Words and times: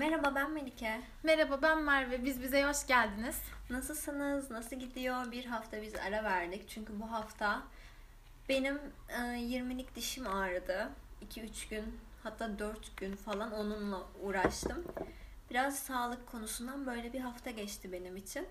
Merhaba 0.00 0.34
ben 0.34 0.50
Melike. 0.50 1.00
Merhaba 1.22 1.62
ben 1.62 1.82
Merve. 1.82 2.24
Biz 2.24 2.42
bize 2.42 2.64
hoş 2.64 2.86
geldiniz. 2.86 3.42
Nasılsınız? 3.70 4.50
Nasıl 4.50 4.76
gidiyor? 4.76 5.32
Bir 5.32 5.44
hafta 5.44 5.82
biz 5.82 5.94
ara 5.94 6.24
verdik. 6.24 6.68
Çünkü 6.68 7.00
bu 7.00 7.12
hafta 7.12 7.62
benim 8.48 8.80
e, 9.08 9.16
20'lik 9.16 9.96
dişim 9.96 10.26
ağrıdı. 10.26 10.88
2-3 11.30 11.70
gün 11.70 12.00
hatta 12.22 12.58
4 12.58 12.96
gün 12.96 13.16
falan 13.16 13.52
onunla 13.52 14.02
uğraştım. 14.22 14.84
Biraz 15.50 15.78
sağlık 15.78 16.26
konusundan 16.26 16.86
böyle 16.86 17.12
bir 17.12 17.20
hafta 17.20 17.50
geçti 17.50 17.92
benim 17.92 18.16
için. 18.16 18.46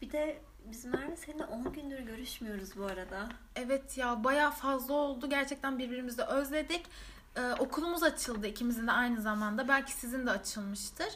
Bir 0.00 0.12
de 0.12 0.38
biz 0.64 0.84
Merve 0.84 1.16
seninle 1.16 1.44
10 1.44 1.72
gündür 1.72 1.98
görüşmüyoruz 1.98 2.76
bu 2.78 2.84
arada. 2.84 3.28
Evet 3.56 3.98
ya 3.98 4.24
bayağı 4.24 4.50
fazla 4.50 4.94
oldu. 4.94 5.30
Gerçekten 5.30 5.78
birbirimizi 5.78 6.22
özledik. 6.22 6.86
Ee, 7.36 7.52
okulumuz 7.58 8.02
açıldı 8.02 8.46
ikimizin 8.46 8.86
de 8.86 8.92
aynı 8.92 9.20
zamanda. 9.22 9.68
Belki 9.68 9.92
sizin 9.92 10.26
de 10.26 10.30
açılmıştır. 10.30 11.08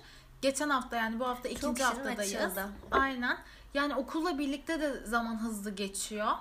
Geçen 0.42 0.68
hafta 0.70 0.96
yani 0.96 1.20
bu 1.20 1.28
hafta 1.28 1.48
ikinci 1.48 1.82
şirin 1.82 1.95
haftadayız. 1.96 2.34
açıldı. 2.34 2.68
Aynen. 2.91 3.38
Yani 3.74 3.95
okulla 3.95 4.38
birlikte 4.38 4.80
de 4.80 5.06
zaman 5.06 5.42
hızlı 5.42 5.70
geçiyor. 5.74 6.32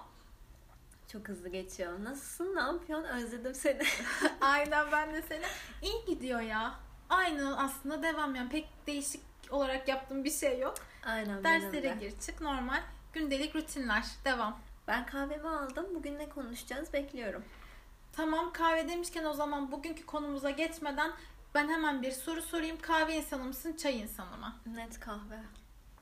Çok 1.11 1.27
hızlı 1.27 1.49
geçiyor. 1.49 2.03
Nasılsın? 2.03 2.55
Ne 2.55 2.59
yapıyorsun? 2.59 3.07
Özledim 3.09 3.55
seni. 3.55 3.81
Aynen 4.41 4.91
ben 4.91 5.13
de 5.13 5.21
seni. 5.21 5.43
İyi 5.81 6.05
gidiyor 6.05 6.41
ya. 6.41 6.73
Aynı 7.09 7.59
aslında 7.59 8.03
devam 8.03 8.35
yani 8.35 8.49
pek 8.49 8.69
değişik 8.87 9.21
olarak 9.49 9.87
yaptığım 9.87 10.23
bir 10.23 10.31
şey 10.31 10.59
yok. 10.59 10.75
Aynen 11.05 11.43
Derslere 11.43 11.83
de. 11.83 11.97
gir 11.99 12.19
çık 12.19 12.41
normal. 12.41 12.81
Gündelik 13.13 13.55
rutinler 13.55 14.05
devam. 14.25 14.59
Ben 14.87 15.05
kahvemi 15.05 15.47
aldım. 15.49 15.85
Bugün 15.95 16.19
ne 16.19 16.29
konuşacağız 16.29 16.93
bekliyorum. 16.93 17.43
Tamam 18.15 18.53
kahve 18.53 18.89
demişken 18.89 19.23
o 19.25 19.33
zaman 19.33 19.71
bugünkü 19.71 20.05
konumuza 20.05 20.49
geçmeden 20.49 21.11
ben 21.55 21.69
hemen 21.69 22.01
bir 22.01 22.11
soru 22.11 22.41
sorayım. 22.41 22.77
Kahve 22.81 23.15
insanı 23.15 23.43
mısın, 23.43 23.73
çay 23.73 23.99
insanı 23.99 24.37
mı? 24.37 24.55
Net 24.65 24.99
kahve. 24.99 25.39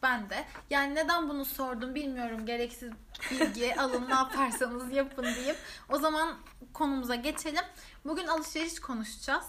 Ben 0.04 0.30
de. 0.30 0.46
Yani 0.70 0.96
neden 0.96 1.30
bunu 1.30 1.46
sordum 1.46 1.96
bilmiyorum. 1.96 2.46
Gereksiz 2.46 2.92
bilgi 3.32 3.76
alın 3.80 4.10
ne 4.10 4.14
yaparsanız 4.14 4.92
yapın 4.92 5.24
diyeyim. 5.24 5.56
O 5.90 5.98
zaman 5.98 6.36
konumuza 6.74 7.16
geçelim. 7.16 7.64
Bugün 8.06 8.28
alışveriş 8.28 8.80
konuşacağız. 8.80 9.46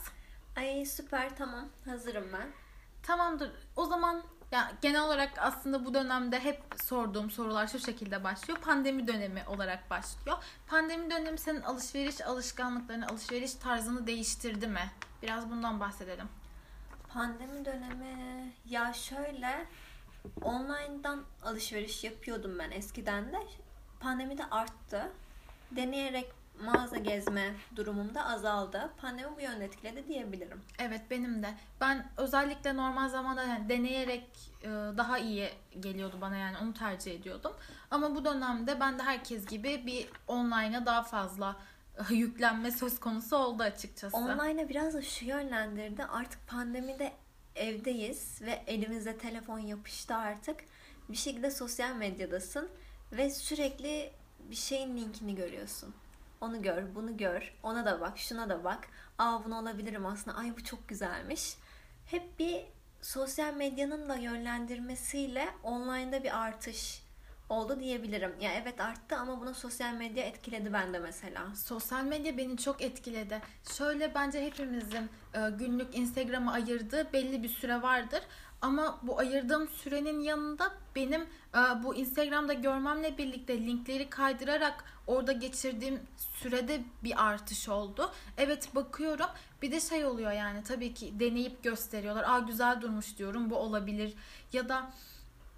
Ay 0.57 0.85
süper 0.85 1.37
tamam. 1.37 1.69
Hazırım 1.85 2.25
ben. 2.33 2.49
Tamamdır. 3.03 3.51
O 3.77 3.87
zaman 3.87 4.23
ya 4.55 4.73
genel 4.83 5.03
olarak 5.03 5.33
aslında 5.39 5.85
bu 5.85 5.95
dönemde 5.95 6.41
hep 6.41 6.63
sorduğum 6.83 7.31
sorular 7.31 7.67
şu 7.67 7.79
şekilde 7.79 8.25
başlıyor. 8.25 8.61
Pandemi 8.61 9.07
dönemi 9.07 9.43
olarak 9.47 9.91
başlıyor. 9.91 10.39
Pandemi 10.67 11.11
dönemi 11.11 11.39
senin 11.39 11.63
alışveriş 11.63 12.21
alışkanlıklarını, 12.21 13.07
alışveriş 13.07 13.55
tarzını 13.55 14.07
değiştirdi 14.07 14.67
mi? 14.67 14.91
Biraz 15.23 15.51
bundan 15.51 15.81
bahsedelim. 15.81 16.29
Pandemi 17.09 17.65
dönemi 17.65 18.53
ya 18.69 18.93
şöyle 18.93 19.67
online'dan 20.43 21.25
alışveriş 21.43 22.05
yapıyordum 22.05 22.59
ben 22.59 22.71
eskiden 22.71 23.33
de. 23.33 23.39
Pandemide 24.01 24.45
arttı. 24.51 25.13
Deneyerek 25.71 26.33
mağaza 26.63 26.97
gezme 26.97 27.55
durumum 27.77 28.15
da 28.15 28.27
azaldı. 28.27 28.91
Pandemi 28.97 29.37
bu 29.37 29.41
yönde 29.41 29.65
etkiledi 29.65 30.09
diyebilirim. 30.09 30.63
Evet 30.79 31.01
benim 31.11 31.43
de. 31.43 31.55
Ben 31.81 32.07
özellikle 32.17 32.77
normal 32.77 33.09
zamanda 33.09 33.43
yani 33.43 33.69
deneyerek 33.69 34.53
e, 34.63 34.69
daha 34.69 35.19
iyi 35.19 35.49
geliyordu 35.81 36.17
bana 36.21 36.37
yani 36.37 36.57
onu 36.63 36.75
tercih 36.75 37.13
ediyordum. 37.13 37.53
Ama 37.91 38.15
bu 38.15 38.25
dönemde 38.25 38.81
ben 38.81 38.99
de 38.99 39.03
herkes 39.03 39.47
gibi 39.47 39.87
bir 39.87 40.09
online'a 40.29 40.87
daha 40.87 41.03
fazla 41.03 41.57
e, 42.11 42.15
yüklenme 42.15 42.71
söz 42.71 43.01
konusu 43.01 43.37
oldu 43.37 43.63
açıkçası. 43.63 44.17
Online'a 44.17 44.69
biraz 44.69 44.95
da 44.95 45.03
şu 45.03 45.25
yönlendirdi. 45.25 46.05
Artık 46.05 46.49
pandemide 46.49 47.13
evdeyiz 47.57 48.43
ve 48.43 48.63
elimizde 48.67 49.19
telefon 49.19 49.59
yapıştı 49.59 50.15
artık. 50.15 50.57
Bir 51.09 51.17
şekilde 51.17 51.51
sosyal 51.51 51.95
medyadasın 51.95 52.69
ve 53.13 53.31
sürekli 53.31 54.13
bir 54.51 54.57
şeyin 54.57 54.97
linkini 54.97 55.35
görüyorsun. 55.35 55.95
Onu 56.45 56.63
gör, 56.63 56.95
bunu 56.95 57.17
gör, 57.17 57.55
ona 57.63 57.85
da 57.87 58.01
bak, 58.01 58.19
şuna 58.19 58.49
da 58.49 58.65
bak. 58.65 58.89
Aa 59.19 59.45
bunu 59.45 59.59
alabilirim 59.59 60.07
aslında. 60.07 60.37
Ay 60.37 60.57
bu 60.57 60.65
çok 60.65 60.89
güzelmiş. 60.89 61.57
Hep 62.07 62.39
bir 62.39 62.65
sosyal 63.03 63.55
medyanın 63.55 64.09
da 64.09 64.17
yönlendirmesiyle 64.17 65.49
online'da 65.63 66.25
bir 66.25 66.45
artış 66.45 67.03
oldu 67.49 67.81
diyebilirim. 67.81 68.35
Ya 68.41 68.53
evet 68.53 68.81
arttı 68.81 69.17
ama 69.17 69.41
buna 69.41 69.55
sosyal 69.55 69.95
medya 69.95 70.25
etkiledi 70.25 70.73
bende 70.73 70.99
mesela. 70.99 71.55
Sosyal 71.55 72.05
medya 72.05 72.39
beni 72.39 72.57
çok 72.57 72.83
etkiledi. 72.83 73.41
Şöyle 73.77 74.15
bence 74.15 74.47
hepimizin 74.47 75.11
e, 75.35 75.51
günlük 75.59 75.97
Instagram'a 75.97 76.53
ayırdığı 76.53 77.13
belli 77.13 77.43
bir 77.43 77.49
süre 77.49 77.83
vardır. 77.83 78.21
Ama 78.65 78.99
bu 79.03 79.19
ayırdığım 79.19 79.69
sürenin 79.69 80.21
yanında 80.21 80.73
benim 80.97 81.23
e, 81.55 81.83
bu 81.83 81.95
Instagram'da 81.95 82.53
görmemle 82.53 83.19
birlikte 83.19 83.59
linkleri 83.59 84.11
kaydırarak 84.11 84.85
orada 85.07 85.33
geçirdiğim 85.33 86.01
sürede 86.17 86.83
bir 87.03 87.25
artış 87.27 87.69
oldu. 87.69 88.13
Evet 88.39 88.75
bakıyorum. 88.75 89.27
Bir 89.63 89.73
de 89.73 89.81
şey 89.81 90.07
oluyor 90.07 90.33
yani 90.33 90.63
tabii 90.63 90.95
ki 90.95 91.21
deneyip 91.21 91.63
gösteriyorlar. 91.63 92.25
Aa 92.29 92.39
güzel 92.39 92.81
durmuş 92.81 93.19
diyorum 93.19 93.51
bu 93.51 93.57
olabilir. 93.57 94.15
Ya 94.53 94.69
da 94.69 94.91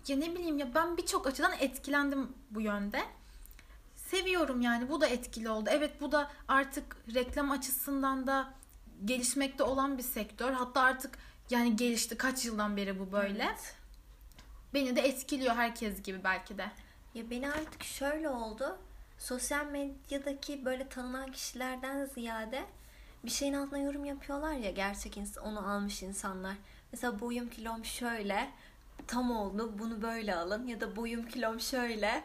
ya 0.09 0.17
ne 0.17 0.35
bileyim 0.35 0.59
ya 0.59 0.75
ben 0.75 0.97
birçok 0.97 1.27
açıdan 1.27 1.53
etkilendim 1.61 2.29
bu 2.51 2.61
yönde. 2.61 3.03
Seviyorum 3.95 4.61
yani 4.61 4.91
bu 4.91 5.01
da 5.01 5.07
etkili 5.07 5.51
oldu. 5.51 5.71
Evet 5.73 6.01
bu 6.01 6.13
da 6.13 6.31
artık 6.49 6.97
reklam 7.15 7.51
açısından 7.51 8.27
da 8.27 8.55
gelişmekte 9.05 9.63
olan 9.63 9.99
bir 9.99 10.03
sektör. 10.03 10.53
Hatta 10.53 10.81
artık 10.81 11.19
yani 11.51 11.77
gelişti 11.77 12.17
kaç 12.17 12.45
yıldan 12.45 12.77
beri 12.77 12.99
bu 13.01 13.13
böyle. 13.13 13.45
Evet. 13.45 13.75
Beni 14.75 14.97
de 14.97 15.01
etkiliyor 15.01 15.55
herkes 15.55 16.03
gibi 16.03 16.25
belki 16.25 16.59
de. 16.59 16.67
Ya 17.15 17.31
beni 17.31 17.51
artık 17.51 17.85
şöyle 17.85 18.29
oldu. 18.29 18.79
Sosyal 19.19 19.67
medyadaki 19.67 20.65
böyle 20.65 20.89
tanınan 20.89 21.33
kişilerden 21.33 22.05
ziyade 22.05 22.65
bir 23.25 23.31
şeyin 23.31 23.53
altına 23.53 23.79
yorum 23.79 24.05
yapıyorlar 24.05 24.53
ya 24.53 24.71
gerçek 24.71 25.17
ins- 25.17 25.41
onu 25.41 25.71
almış 25.71 26.03
insanlar. 26.03 26.55
Mesela 26.93 27.21
boyum 27.21 27.49
kilom 27.51 27.85
şöyle 27.85 28.51
tam 29.07 29.31
oldu 29.31 29.75
bunu 29.79 30.03
böyle 30.03 30.35
alın 30.35 30.67
ya 30.67 30.81
da 30.81 30.97
boyum 30.97 31.29
kilom 31.29 31.61
şöyle 31.61 32.25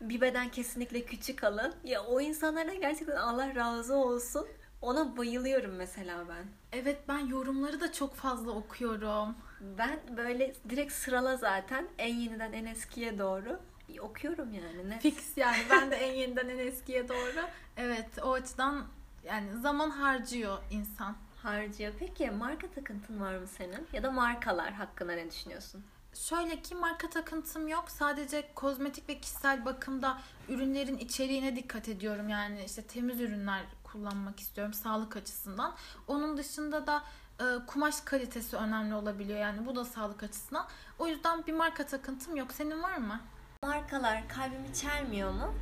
bir 0.00 0.20
beden 0.20 0.48
kesinlikle 0.48 1.04
küçük 1.04 1.44
alın. 1.44 1.74
Ya 1.84 2.04
o 2.04 2.20
insanlara 2.20 2.74
gerçekten 2.74 3.16
Allah 3.16 3.54
razı 3.54 3.94
olsun. 3.96 4.46
Ona 4.82 5.16
bayılıyorum 5.16 5.74
mesela 5.74 6.28
ben. 6.28 6.44
Evet 6.72 6.98
ben 7.08 7.18
yorumları 7.18 7.80
da 7.80 7.92
çok 7.92 8.14
fazla 8.14 8.50
okuyorum. 8.50 9.34
Ben 9.78 10.00
böyle 10.16 10.54
direkt 10.68 10.92
sırala 10.92 11.36
zaten 11.36 11.88
en 11.98 12.14
yeniden 12.14 12.52
en 12.52 12.64
eskiye 12.66 13.18
doğru 13.18 13.60
okuyorum 14.00 14.52
yani. 14.52 14.90
Ne? 14.90 14.98
Fix 15.00 15.36
yani 15.36 15.58
ben 15.70 15.90
de 15.90 15.96
en 15.96 16.12
yeniden 16.12 16.48
en 16.48 16.58
eskiye 16.58 17.08
doğru. 17.08 17.46
Evet 17.76 18.08
o 18.22 18.32
açıdan 18.32 18.84
yani 19.24 19.60
zaman 19.60 19.90
harcıyor 19.90 20.58
insan. 20.70 21.16
harcıyor. 21.42 21.92
Peki 21.98 22.30
marka 22.30 22.66
takıntın 22.70 23.20
var 23.20 23.38
mı 23.38 23.46
senin? 23.46 23.86
Ya 23.92 24.02
da 24.02 24.10
markalar 24.10 24.72
hakkında 24.72 25.12
ne 25.12 25.30
düşünüyorsun? 25.30 25.84
Şöyle 26.14 26.62
ki 26.62 26.74
marka 26.74 27.10
takıntım 27.10 27.68
yok. 27.68 27.90
Sadece 27.90 28.48
kozmetik 28.54 29.08
ve 29.08 29.18
kişisel 29.18 29.64
bakımda 29.64 30.18
ürünlerin 30.48 30.98
içeriğine 30.98 31.56
dikkat 31.56 31.88
ediyorum. 31.88 32.28
Yani 32.28 32.64
işte 32.64 32.82
temiz 32.82 33.20
ürünler 33.20 33.62
kullanmak 33.96 34.40
istiyorum 34.40 34.74
sağlık 34.74 35.16
açısından. 35.16 35.74
Onun 36.06 36.36
dışında 36.36 36.86
da 36.86 37.02
e, 37.40 37.44
kumaş 37.66 38.00
kalitesi 38.00 38.56
önemli 38.56 38.94
olabiliyor. 38.94 39.38
Yani 39.38 39.66
bu 39.66 39.76
da 39.76 39.84
sağlık 39.84 40.22
açısından. 40.22 40.66
O 40.98 41.06
yüzden 41.06 41.46
bir 41.46 41.52
marka 41.52 41.86
takıntım 41.86 42.36
yok. 42.36 42.52
Senin 42.52 42.82
var 42.82 42.96
mı? 42.96 43.20
Markalar 43.62 44.28
kalbimi 44.28 44.74
çelmiyor 44.74 45.30
mu? 45.30 45.54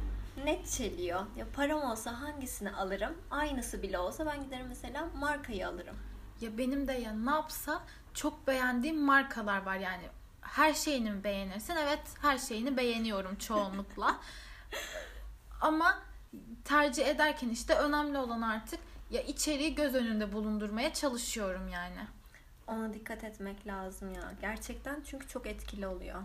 Net 0.45 0.71
çeliyor. 0.71 1.27
Ya 1.37 1.47
param 1.57 1.83
olsa 1.83 2.21
hangisini 2.21 2.73
alırım? 2.73 3.15
Aynısı 3.31 3.83
bile 3.83 3.99
olsa 3.99 4.27
ben 4.27 4.45
giderim 4.45 4.67
mesela 4.69 5.09
markayı 5.19 5.69
alırım. 5.69 5.97
Ya 6.41 6.59
benim 6.59 6.89
de 6.89 6.93
ya 6.93 7.13
ne 7.13 7.31
yapsa 7.31 7.83
çok 8.15 8.47
beğendiğim 8.47 9.01
markalar 9.01 9.63
var 9.63 9.77
yani. 9.77 10.03
Her 10.41 10.75
şeyini 10.75 11.11
mi 11.11 11.25
beğenirsin? 11.25 11.77
Evet 11.77 12.03
her 12.23 12.39
şeyini 12.39 12.77
beğeniyorum 12.77 13.37
çoğunlukla. 13.37 14.17
Ama 15.61 15.99
tercih 16.65 17.07
ederken 17.07 17.49
işte 17.49 17.75
önemli 17.75 18.19
olan 18.19 18.41
artık 18.43 18.81
ya 19.11 19.23
içeriği 19.23 19.75
göz 19.75 19.95
önünde 19.95 20.33
bulundurmaya 20.33 20.93
çalışıyorum 20.93 21.69
yani. 21.69 22.01
Ona 22.67 22.95
dikkat 22.95 23.25
etmek 23.25 23.67
lazım 23.67 24.15
ya. 24.15 24.33
Gerçekten 24.41 25.03
çünkü 25.07 25.29
çok 25.29 25.47
etkili 25.47 25.87
oluyor. 25.87 26.23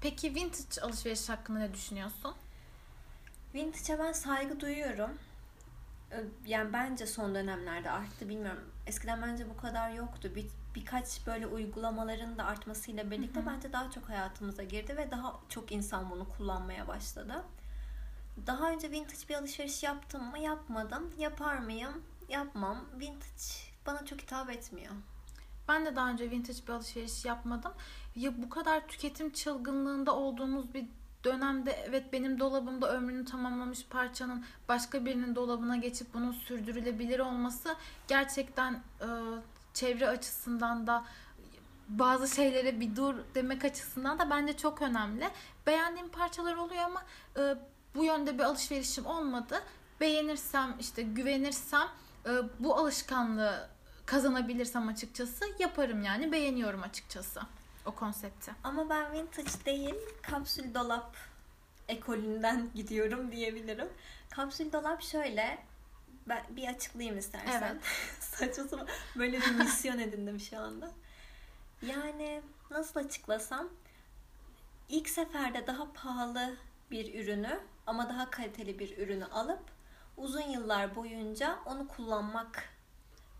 Peki 0.00 0.34
vintage 0.34 0.80
alışveriş 0.82 1.28
hakkında 1.28 1.58
ne 1.58 1.74
düşünüyorsun? 1.74 2.34
Vintage'a 3.54 3.98
ben 3.98 4.12
saygı 4.12 4.60
duyuyorum. 4.60 5.10
Yani 6.46 6.72
bence 6.72 7.06
son 7.06 7.34
dönemlerde 7.34 7.90
arttı 7.90 8.28
bilmiyorum. 8.28 8.64
Eskiden 8.86 9.22
bence 9.22 9.50
bu 9.50 9.56
kadar 9.56 9.90
yoktu. 9.90 10.30
Bir, 10.34 10.46
birkaç 10.74 11.26
böyle 11.26 11.46
uygulamaların 11.46 12.38
da 12.38 12.44
artmasıyla 12.44 13.10
birlikte 13.10 13.46
bence 13.46 13.72
daha 13.72 13.90
çok 13.90 14.08
hayatımıza 14.08 14.62
girdi 14.62 14.96
ve 14.96 15.10
daha 15.10 15.40
çok 15.48 15.72
insan 15.72 16.10
bunu 16.10 16.28
kullanmaya 16.28 16.88
başladı. 16.88 17.44
Daha 18.46 18.70
önce 18.70 18.90
vintage 18.90 19.28
bir 19.28 19.34
alışveriş 19.34 19.82
yaptım 19.82 20.30
mı? 20.30 20.38
Yapmadım. 20.38 21.10
Yapar 21.18 21.58
mıyım? 21.58 22.02
Yapmam. 22.28 22.84
Vintage 23.00 23.70
bana 23.86 24.04
çok 24.04 24.20
hitap 24.20 24.50
etmiyor. 24.50 24.92
Ben 25.68 25.86
de 25.86 25.96
daha 25.96 26.10
önce 26.10 26.30
vintage 26.30 26.58
bir 26.68 26.72
alışveriş 26.72 27.24
yapmadım. 27.24 27.72
Ya 28.16 28.42
bu 28.42 28.50
kadar 28.50 28.88
tüketim 28.88 29.32
çılgınlığında 29.32 30.16
olduğumuz 30.16 30.74
bir 30.74 30.86
dönemde 31.24 31.72
evet 31.72 32.12
benim 32.12 32.40
dolabımda 32.40 32.92
ömrünü 32.92 33.24
tamamlamış 33.24 33.86
parçanın 33.86 34.44
başka 34.68 35.04
birinin 35.04 35.34
dolabına 35.34 35.76
geçip 35.76 36.14
bunun 36.14 36.32
sürdürülebilir 36.32 37.18
olması 37.18 37.76
gerçekten 38.08 38.72
e, 39.00 39.06
çevre 39.74 40.08
açısından 40.08 40.86
da 40.86 41.04
bazı 41.88 42.34
şeylere 42.34 42.80
bir 42.80 42.96
dur 42.96 43.14
demek 43.34 43.64
açısından 43.64 44.18
da 44.18 44.30
bence 44.30 44.56
çok 44.56 44.82
önemli. 44.82 45.30
Beğendiğim 45.66 46.08
parçalar 46.08 46.56
oluyor 46.56 46.82
ama 46.82 47.02
e, 47.36 47.54
bu 47.94 48.04
yönde 48.04 48.38
bir 48.38 48.42
alışverişim 48.42 49.06
olmadı. 49.06 49.62
Beğenirsem 50.00 50.76
işte 50.80 51.02
güvenirsem 51.02 51.88
e, 52.26 52.30
bu 52.58 52.76
alışkanlığı 52.76 53.68
kazanabilirsem 54.06 54.88
açıkçası 54.88 55.44
yaparım 55.58 56.02
yani 56.02 56.32
beğeniyorum 56.32 56.82
açıkçası 56.82 57.40
o 57.86 57.94
konsepti. 57.94 58.52
Ama 58.64 58.90
ben 58.90 59.12
vintage 59.12 59.64
değil, 59.66 59.94
kapsül 60.22 60.74
dolap 60.74 61.16
ekolünden 61.88 62.70
gidiyorum 62.74 63.32
diyebilirim. 63.32 63.88
Kapsül 64.30 64.72
dolap 64.72 65.02
şöyle, 65.02 65.58
ben 66.28 66.42
bir 66.50 66.68
açıklayayım 66.68 67.18
istersen. 67.18 67.62
Evet. 67.62 67.82
Saçma 68.20 68.64
sapan 68.64 68.86
böyle 69.16 69.40
bir 69.40 69.50
misyon 69.50 69.98
edindim 69.98 70.40
şu 70.40 70.58
anda. 70.58 70.90
Yani 71.82 72.42
nasıl 72.70 73.00
açıklasam, 73.00 73.68
ilk 74.88 75.08
seferde 75.08 75.66
daha 75.66 75.92
pahalı 75.92 76.56
bir 76.90 77.24
ürünü 77.24 77.60
ama 77.90 78.08
daha 78.08 78.30
kaliteli 78.30 78.78
bir 78.78 78.98
ürünü 78.98 79.24
alıp 79.24 79.62
uzun 80.16 80.40
yıllar 80.50 80.96
boyunca 80.96 81.58
onu 81.66 81.88
kullanmak 81.88 82.64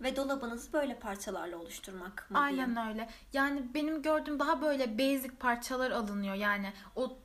ve 0.01 0.17
dolabınızı 0.17 0.73
böyle 0.73 0.95
parçalarla 0.99 1.57
oluşturmak 1.57 2.31
mı 2.31 2.39
Aynen 2.39 2.75
diyeyim? 2.77 2.91
öyle. 2.91 3.09
Yani 3.33 3.63
benim 3.75 4.03
gördüğüm 4.03 4.39
daha 4.39 4.63
böyle 4.63 4.99
basic 4.99 5.31
parçalar 5.41 5.91
alınıyor. 5.91 6.35
Yani 6.35 6.73
o 6.97 7.17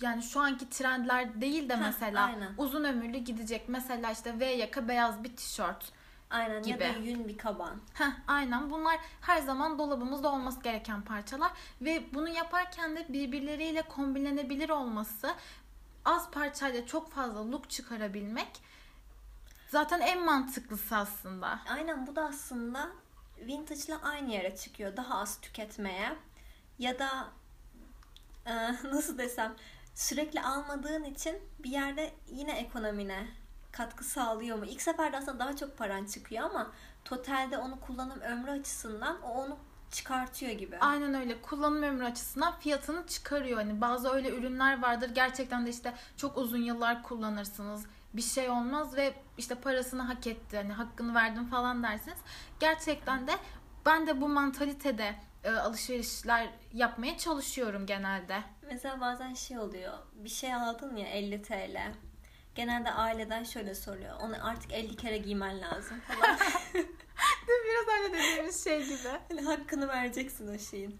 yani 0.00 0.22
şu 0.22 0.40
anki 0.40 0.68
trendler 0.70 1.40
değil 1.40 1.68
de 1.68 1.76
Heh, 1.76 1.80
mesela 1.80 2.24
aynen. 2.24 2.52
uzun 2.58 2.84
ömürlü 2.84 3.18
gidecek. 3.18 3.68
Mesela 3.68 4.10
işte 4.10 4.40
V 4.40 4.44
yaka 4.44 4.88
beyaz 4.88 5.24
bir 5.24 5.36
tişört. 5.36 5.92
Aynen 6.30 6.62
gibi. 6.62 6.70
ya 6.84 6.94
da 6.94 6.98
yün 6.98 7.28
bir 7.28 7.38
kaban. 7.38 7.76
Heh, 7.94 8.10
aynen 8.28 8.70
bunlar 8.70 8.98
her 9.20 9.40
zaman 9.40 9.78
dolabımızda 9.78 10.32
olması 10.32 10.60
gereken 10.62 11.02
parçalar 11.02 11.52
ve 11.80 12.04
bunu 12.14 12.28
yaparken 12.28 12.96
de 12.96 13.06
birbirleriyle 13.08 13.82
kombinlenebilir 13.82 14.70
olması 14.70 15.34
az 16.04 16.30
parçayla 16.30 16.86
çok 16.86 17.12
fazla 17.12 17.50
look 17.52 17.70
çıkarabilmek 17.70 18.60
zaten 19.68 20.00
en 20.00 20.24
mantıklısı 20.24 20.96
aslında. 20.96 21.60
Aynen 21.68 22.06
bu 22.06 22.16
da 22.16 22.24
aslında 22.24 22.90
vintage'la 23.38 24.00
aynı 24.02 24.32
yere 24.32 24.56
çıkıyor. 24.56 24.96
Daha 24.96 25.18
az 25.18 25.40
tüketmeye 25.40 26.16
ya 26.78 26.98
da 26.98 27.28
e, 28.46 28.52
nasıl 28.84 29.18
desem 29.18 29.54
sürekli 29.94 30.40
almadığın 30.40 31.04
için 31.04 31.38
bir 31.58 31.70
yerde 31.70 32.14
yine 32.30 32.58
ekonomine 32.58 33.26
katkı 33.72 34.04
sağlıyor 34.04 34.58
mu? 34.58 34.64
İlk 34.64 34.82
seferde 34.82 35.16
aslında 35.16 35.38
daha 35.38 35.56
çok 35.56 35.78
paran 35.78 36.04
çıkıyor 36.04 36.44
ama 36.44 36.72
totalde 37.04 37.58
onu 37.58 37.80
kullanım 37.80 38.20
ömrü 38.20 38.50
açısından 38.50 39.22
o 39.22 39.28
onu 39.28 39.58
çıkartıyor 39.94 40.52
gibi. 40.52 40.78
Aynen 40.78 41.14
öyle. 41.14 41.42
Kullanım 41.42 41.82
ömrü 41.82 42.04
açısından 42.04 42.58
fiyatını 42.58 43.06
çıkarıyor. 43.06 43.58
Hani 43.58 43.80
bazı 43.80 44.10
öyle 44.10 44.30
ürünler 44.30 44.82
vardır. 44.82 45.10
Gerçekten 45.14 45.66
de 45.66 45.70
işte 45.70 45.94
çok 46.16 46.38
uzun 46.38 46.62
yıllar 46.62 47.02
kullanırsınız. 47.02 47.86
Bir 48.14 48.22
şey 48.22 48.50
olmaz 48.50 48.96
ve 48.96 49.14
işte 49.38 49.54
parasını 49.54 50.02
hak 50.02 50.26
etti. 50.26 50.56
Hani 50.56 50.72
hakkını 50.72 51.14
verdim 51.14 51.46
falan 51.46 51.82
dersiniz. 51.82 52.18
Gerçekten 52.60 53.26
de 53.26 53.32
ben 53.86 54.06
de 54.06 54.20
bu 54.20 54.28
mantalitede 54.28 55.14
e, 55.44 55.50
alışverişler 55.50 56.48
yapmaya 56.72 57.18
çalışıyorum 57.18 57.86
genelde. 57.86 58.42
Mesela 58.62 59.00
bazen 59.00 59.34
şey 59.34 59.58
oluyor. 59.58 59.92
Bir 60.14 60.28
şey 60.28 60.54
aldın 60.54 60.96
ya 60.96 61.06
50 61.06 61.42
TL. 61.42 61.92
Genelde 62.54 62.90
aileden 62.90 63.44
şöyle 63.44 63.74
soruyor. 63.74 64.16
Onu 64.20 64.46
artık 64.48 64.72
50 64.72 64.96
kere 64.96 65.18
giymen 65.18 65.60
lazım 65.60 66.00
falan. 66.00 66.38
Biraz 67.48 67.98
öyle 67.98 68.18
dediğimiz 68.18 68.64
şey 68.64 68.84
gibi. 68.84 69.08
Hani 69.28 69.40
hakkını 69.40 69.88
vereceksin 69.88 70.54
o 70.54 70.58
şeyin. 70.58 70.98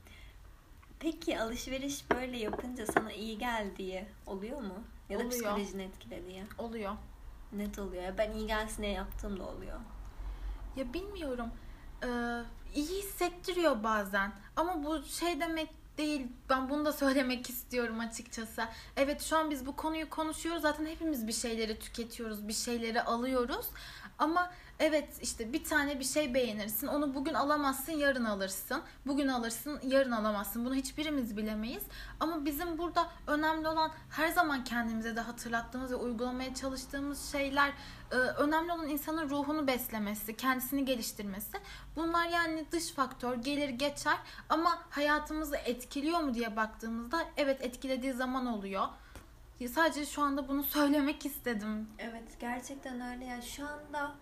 Peki 1.00 1.41
alışveriş 1.41 2.11
böyle 2.11 2.37
yapınca 2.37 2.87
sana 2.87 3.12
iyi 3.12 3.38
geldiği 3.38 4.05
oluyor 4.26 4.61
mu? 4.61 4.85
Ya 5.09 5.19
da 5.19 5.23
Oluyor. 5.23 5.31
psikolojini 5.41 5.82
etkilediği. 5.82 6.43
Oluyor. 6.59 6.93
Net 7.53 7.79
oluyor. 7.79 8.19
Ben 8.19 8.32
iyi 8.32 8.47
gelsin 8.47 8.82
diye 8.82 8.93
yaptığım 8.93 9.41
da 9.41 9.47
oluyor. 9.47 9.81
Ya 10.76 10.93
bilmiyorum. 10.94 11.50
Ee, 12.05 12.09
iyi 12.75 13.03
hissettiriyor 13.03 13.82
bazen. 13.82 14.32
Ama 14.56 14.85
bu 14.85 15.03
şey 15.03 15.41
demek 15.41 15.69
değil. 15.99 16.26
Ben 16.50 16.71
bunu 16.71 16.85
da 16.85 16.93
söylemek 16.93 17.50
istiyorum 17.50 18.00
açıkçası. 18.00 18.65
Evet 18.97 19.23
şu 19.23 19.37
an 19.37 19.50
biz 19.50 19.67
bu 19.67 19.76
konuyu 19.76 20.11
konuşuyoruz. 20.11 20.62
Zaten 20.62 20.87
hepimiz 20.87 21.26
bir 21.26 21.32
şeyleri 21.32 21.79
tüketiyoruz. 21.79 22.49
Bir 22.49 22.53
şeyleri 22.53 23.03
alıyoruz. 23.03 23.67
Ama 24.19 24.53
evet 24.79 25.09
işte 25.23 25.53
bir 25.53 25.65
tane 25.65 26.00
bir 26.00 26.05
şey 26.05 26.35
beğenirsin. 26.35 26.87
Onu 26.87 27.15
bugün 27.15 27.35
alamazsın, 27.35 27.93
yarın 27.93 28.25
alırsın. 28.25 28.82
Bugün 29.06 29.29
alırsın, 29.29 29.81
yarın 29.82 30.11
alamazsın. 30.11 30.65
Bunu 30.65 30.75
hiçbirimiz 30.75 31.37
bilemeyiz. 31.37 31.82
Ama 32.21 32.44
bizim 32.44 32.79
burada 32.79 33.09
önemli 33.26 33.69
olan 33.69 33.91
her 34.11 34.29
zaman 34.29 34.65
kendimize 34.65 35.17
de 35.17 35.21
hatırlattığımız 35.21 35.91
ve 35.91 35.97
uygulamaya 35.97 36.55
çalıştığımız 36.55 37.32
şeyler 37.32 37.73
e, 38.11 38.17
önemli 38.17 38.73
olan 38.73 38.88
insanın 38.88 39.31
ruhunu 39.31 39.67
beslemesi, 39.67 40.37
kendisini 40.37 40.85
geliştirmesi. 40.85 41.59
Bunlar 41.97 42.26
yani 42.26 42.67
dış 42.73 42.93
faktör 42.93 43.35
gelir 43.35 43.69
geçer 43.69 44.17
ama 44.49 44.79
hayatımızı 44.91 45.56
etkiliyor 45.56 46.21
mu 46.21 46.35
diye 46.35 46.56
baktığımızda 46.56 47.25
evet 47.37 47.62
etkilediği 47.62 48.12
zaman 48.12 48.47
oluyor. 48.47 48.88
Sadece 49.75 50.06
şu 50.06 50.23
anda 50.23 50.49
bunu 50.49 50.62
söylemek 50.62 51.26
istedim. 51.26 51.88
Evet 51.99 52.41
gerçekten 52.41 53.00
öyle. 53.00 53.25
Yani 53.25 53.43
şu 53.43 53.67
anda 53.69 54.15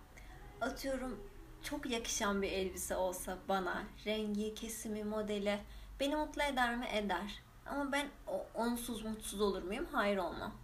atıyorum 0.62 1.20
çok 1.62 1.91
yakışan 1.91 2.43
bir 2.43 2.53
elbise 2.53 2.97
olsa 2.97 3.38
bana 3.49 3.82
rengi, 4.06 4.55
kesimi, 4.55 5.05
modeli 5.05 5.59
beni 6.00 6.17
mutlu 6.17 6.43
eder 6.43 6.76
mi? 6.76 6.87
Eder. 6.93 7.43
Ama 7.67 7.93
ben 7.93 8.06
onsuz 8.55 9.05
mutsuz 9.05 9.41
olur 9.41 9.62
muyum? 9.62 9.87
Hayır 9.93 10.17
olmam. 10.17 10.55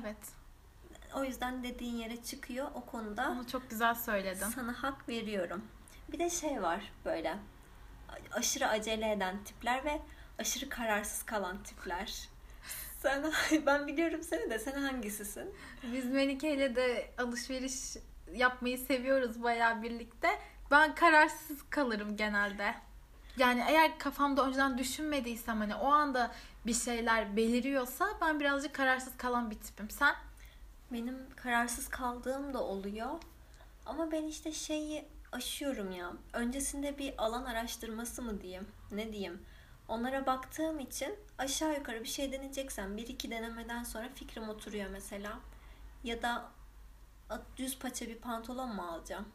Evet. 0.00 0.16
O 1.14 1.24
yüzden 1.24 1.62
dediğin 1.64 1.96
yere 1.96 2.22
çıkıyor. 2.22 2.68
O 2.74 2.86
konuda 2.86 3.34
Bunu 3.36 3.46
çok 3.48 3.70
güzel 3.70 3.94
söyledin. 3.94 4.46
sana 4.54 4.82
hak 4.82 5.08
veriyorum. 5.08 5.62
Bir 6.12 6.18
de 6.18 6.30
şey 6.30 6.62
var 6.62 6.92
böyle 7.04 7.38
aşırı 8.32 8.68
acele 8.68 9.12
eden 9.12 9.44
tipler 9.44 9.84
ve 9.84 10.00
aşırı 10.38 10.68
kararsız 10.68 11.22
kalan 11.22 11.62
tipler. 11.62 12.28
Sen 12.98 13.32
ben 13.66 13.86
biliyorum 13.86 14.22
seni 14.22 14.50
de 14.50 14.58
sen 14.58 14.80
hangisisin? 14.80 15.54
Biz 15.92 16.04
Melike 16.04 16.54
ile 16.54 16.76
de 16.76 17.10
alışveriş 17.18 17.96
yapmayı 18.34 18.78
seviyoruz 18.78 19.42
bayağı 19.42 19.82
birlikte. 19.82 20.28
Ben 20.70 20.94
kararsız 20.94 21.58
kalırım 21.70 22.16
genelde. 22.16 22.74
Yani 23.36 23.64
eğer 23.68 23.98
kafamda 23.98 24.46
önceden 24.46 24.78
düşünmediysem 24.78 25.58
hani 25.58 25.74
o 25.74 25.86
anda 25.86 26.32
bir 26.66 26.74
şeyler 26.74 27.36
beliriyorsa 27.36 28.08
ben 28.20 28.40
birazcık 28.40 28.74
kararsız 28.74 29.16
kalan 29.16 29.50
bir 29.50 29.58
tipim. 29.58 29.90
Sen? 29.90 30.14
Benim 30.92 31.16
kararsız 31.36 31.88
kaldığım 31.88 32.54
da 32.54 32.62
oluyor. 32.62 33.10
Ama 33.86 34.12
ben 34.12 34.22
işte 34.22 34.52
şeyi 34.52 35.04
aşıyorum 35.32 35.92
ya. 35.92 36.12
Öncesinde 36.32 36.98
bir 36.98 37.14
alan 37.18 37.44
araştırması 37.44 38.22
mı 38.22 38.40
diyeyim? 38.40 38.66
Ne 38.92 39.12
diyeyim? 39.12 39.42
Onlara 39.88 40.26
baktığım 40.26 40.80
için 40.80 41.14
aşağı 41.38 41.74
yukarı 41.74 42.00
bir 42.02 42.08
şey 42.08 42.32
deneyeceksem 42.32 42.96
bir 42.96 43.06
iki 43.06 43.30
denemeden 43.30 43.82
sonra 43.82 44.08
fikrim 44.14 44.48
oturuyor 44.48 44.90
mesela. 44.90 45.38
Ya 46.04 46.22
da 46.22 46.44
düz 47.56 47.78
paça 47.78 48.06
bir 48.06 48.18
pantolon 48.18 48.74
mu 48.74 48.82
alacağım? 48.82 49.26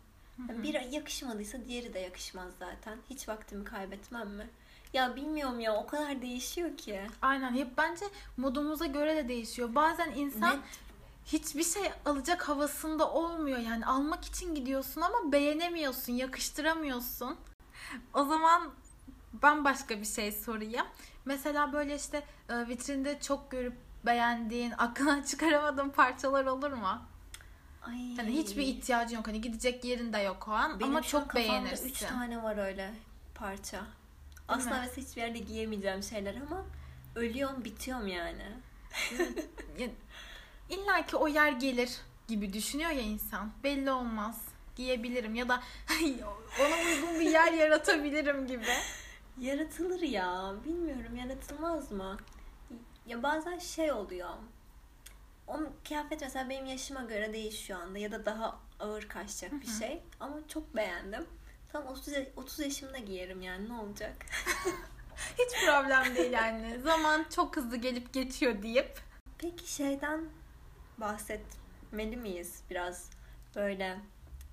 Yani 0.50 0.64
bir 0.64 0.74
yakışmadıysa 0.74 1.66
diğeri 1.66 1.94
de 1.94 2.00
yakışmaz 2.00 2.54
zaten. 2.60 2.98
Hiç 3.10 3.30
vaktimi 3.30 3.64
kaybetmem 3.64 4.30
mi? 4.30 4.50
Ya 4.94 5.16
bilmiyorum 5.16 5.60
ya 5.60 5.76
o 5.76 5.88
kadar 5.88 6.22
değişiyor 6.22 6.78
ki. 6.78 7.02
Aynen. 7.22 7.54
Hep 7.54 7.78
bence 7.78 8.06
modumuza 8.38 8.86
göre 8.86 9.16
de 9.16 9.28
değişiyor. 9.28 9.76
Bazen 9.76 10.12
insan 10.12 10.56
Net. 10.58 10.64
hiçbir 11.26 11.64
şey 11.64 11.92
alacak 12.06 12.50
havasında 12.50 13.12
olmuyor. 13.12 13.58
Yani 13.58 13.86
almak 13.86 14.26
için 14.26 14.56
gidiyorsun 14.56 15.02
ama 15.02 15.32
beğenemiyorsun, 15.32 16.14
yakıştıramıyorsun. 16.14 17.38
O 18.14 18.26
zaman 18.26 18.70
bambaşka 19.34 20.00
bir 20.00 20.06
şey 20.06 20.32
sorayım. 20.32 20.86
Mesela 21.26 21.74
böyle 21.74 21.96
işte 21.96 22.24
e, 22.50 22.68
vitrinde 22.68 23.20
çok 23.20 23.52
görüp 23.52 23.76
beğendiğin, 24.06 24.74
aklına 24.78 25.26
çıkaramadığın 25.26 25.90
parçalar 25.90 26.46
olur 26.46 26.72
mu? 26.72 27.02
Ay. 27.82 28.16
Hani 28.18 28.34
hiçbir 28.34 28.62
ihtiyacın 28.62 29.16
yok. 29.16 29.28
Hani 29.28 29.42
gidecek 29.42 29.86
yerin 29.86 30.14
de 30.14 30.18
yok 30.18 30.48
o 30.48 30.52
an 30.52 30.80
Benim 30.80 30.92
ama 30.92 31.02
çok 31.02 31.36
beğenirsin. 31.36 31.90
üç 31.90 32.00
tane 32.00 32.44
var 32.44 32.58
öyle 32.58 32.94
parça. 33.36 33.82
Aslında 34.48 34.76
mi? 34.76 34.82
mesela 34.86 35.08
hiçbir 35.08 35.22
yerde 35.22 35.38
giyemeyeceğim 35.40 36.04
şeyler 36.04 36.36
ama 36.36 36.66
ölüyorum 37.16 37.66
bitiyorum 37.66 38.08
yani. 38.08 38.44
İlla 40.70 41.06
ki 41.06 41.16
o 41.18 41.28
yer 41.28 41.52
gelir 41.52 41.98
gibi 42.28 42.54
düşünüyor 42.54 42.90
ya 42.90 43.02
insan. 43.02 43.52
Belli 43.64 43.92
olmaz. 43.92 44.42
giyebilirim 44.76 45.36
ya 45.36 45.50
da 45.50 45.64
ona 46.60 46.76
uygun 46.86 47.20
bir 47.20 47.30
yer 47.32 47.54
yaratabilirim 47.54 48.48
gibi. 48.48 48.66
Yaratılır 49.40 50.02
ya. 50.02 50.54
Bilmiyorum 50.66 51.16
yaratılmaz 51.16 51.92
mı? 51.92 52.18
Ya 53.08 53.24
bazen 53.24 53.60
şey 53.60 53.92
oluyor. 53.92 54.30
O 55.48 55.60
kıyafet 55.88 56.22
mesela 56.22 56.50
benim 56.50 56.66
yaşıma 56.66 57.02
göre 57.02 57.34
değil 57.34 57.58
şu 57.68 57.78
anda 57.78 58.00
ya 58.00 58.12
da 58.12 58.26
daha 58.26 58.60
ağır 58.80 59.08
kaçacak 59.08 59.52
bir 59.62 59.68
şey. 59.80 60.02
Ama 60.20 60.36
çok 60.48 60.76
beğendim. 60.76 61.26
Tam 61.72 61.88
30, 61.88 62.14
30 62.36 62.60
yaşımda 62.60 62.98
giyerim 62.98 63.42
yani 63.42 63.70
ne 63.70 63.74
olacak? 63.74 64.26
Hiç 65.38 65.66
problem 65.66 66.16
değil 66.16 66.32
yani. 66.32 66.80
Zaman 66.84 67.26
çok 67.36 67.58
hızlı 67.58 67.78
gelip 67.78 68.14
geçiyor 68.14 68.64
deyip. 68.64 69.00
Peki 69.38 69.74
şeyden 69.74 70.26
bahsetmeli 70.98 72.18
miyiz 72.18 72.64
biraz? 72.70 73.10
Böyle 73.56 73.98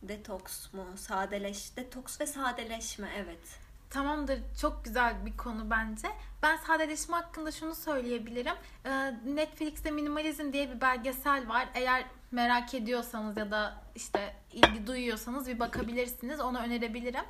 detoks 0.02 0.72
mu? 0.72 0.86
Sadeleş, 0.96 1.76
detoks 1.76 2.20
ve 2.20 2.26
sadeleşme 2.26 3.10
evet. 3.16 3.58
Tamamdır. 3.94 4.40
Çok 4.60 4.84
güzel 4.84 5.26
bir 5.26 5.36
konu 5.36 5.70
bence. 5.70 6.08
Ben 6.42 6.56
sadeleşme 6.56 7.16
hakkında 7.16 7.52
şunu 7.52 7.74
söyleyebilirim. 7.74 8.54
Ee, 8.84 9.14
Netflix'te 9.26 9.90
Minimalizm 9.90 10.52
diye 10.52 10.70
bir 10.70 10.80
belgesel 10.80 11.48
var. 11.48 11.68
Eğer 11.74 12.04
merak 12.30 12.74
ediyorsanız 12.74 13.36
ya 13.36 13.50
da 13.50 13.82
işte 13.94 14.36
ilgi 14.52 14.86
duyuyorsanız 14.86 15.46
bir 15.48 15.58
bakabilirsiniz. 15.58 16.40
Onu 16.40 16.58
önerebilirim. 16.58 17.24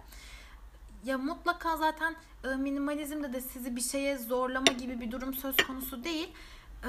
Ya 1.04 1.18
mutlaka 1.18 1.76
zaten 1.76 2.16
e, 2.44 2.48
minimalizmde 2.48 3.32
de 3.32 3.40
sizi 3.40 3.76
bir 3.76 3.80
şeye 3.80 4.18
zorlama 4.18 4.72
gibi 4.72 5.00
bir 5.00 5.10
durum 5.10 5.34
söz 5.34 5.56
konusu 5.56 6.04
değil. 6.04 6.32
Ee, 6.84 6.88